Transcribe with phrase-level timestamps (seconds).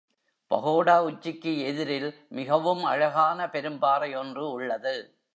[0.51, 4.95] பகோடா உச்சிக்கு எதிரில் மிகவும் அழகான பெரும்பாறை ஒன்று உள்ளது.